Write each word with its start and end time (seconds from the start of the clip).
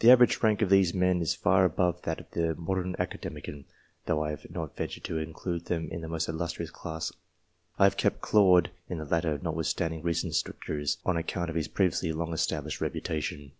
The 0.00 0.10
average 0.10 0.42
rank 0.42 0.60
of 0.60 0.70
these 0.70 0.92
men 0.92 1.20
is 1.22 1.36
far 1.36 1.64
above 1.64 2.02
that 2.02 2.18
of 2.18 2.36
a 2.36 2.60
modern 2.60 2.96
Academician, 2.98 3.64
though 4.06 4.20
I 4.24 4.30
have 4.30 4.50
not 4.50 4.74
ventured 4.76 5.04
to 5.04 5.18
include 5.18 5.66
them 5.66 5.88
in 5.90 6.00
the 6.00 6.08
most 6.08 6.28
illustrious 6.28 6.72
class. 6.72 7.12
I 7.78 7.84
have 7.84 7.96
kept 7.96 8.20
Claude 8.22 8.72
in 8.88 8.98
the 8.98 9.04
latter, 9.04 9.38
notwithstanding 9.38 10.02
recent 10.02 10.34
strictures, 10.34 10.98
on 11.06 11.16
account 11.16 11.48
of 11.48 11.54
his 11.54 11.68
previously 11.68 12.10
long 12.12 12.32
established 12.34 12.80
reputation. 12.80 13.52